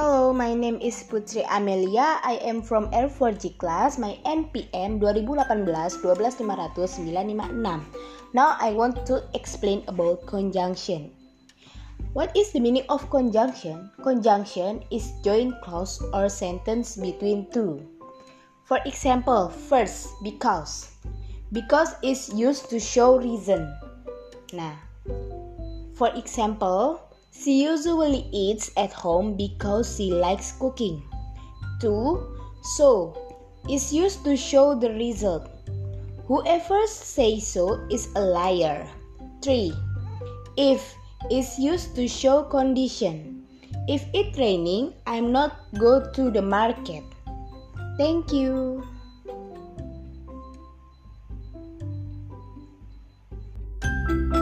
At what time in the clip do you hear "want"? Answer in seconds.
8.72-9.04